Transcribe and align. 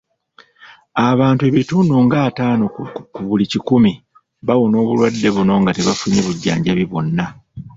Abantu 1.09 1.41
ebitundu 1.49 1.93
nga 2.05 2.17
ataano 2.29 2.65
ku 3.13 3.21
buli 3.27 3.45
kikumi 3.51 3.93
bawona 4.47 4.75
obulwadde 4.83 5.29
buno 5.35 5.53
nga 5.61 5.71
tebafunye 5.77 6.19
bujjanjabi 6.25 6.83
bwonna. 6.91 7.25